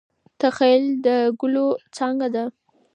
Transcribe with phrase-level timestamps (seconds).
[0.41, 1.07] تخیل د
[1.39, 2.43] ګلو څانګه ده.